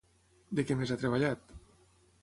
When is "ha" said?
0.95-0.99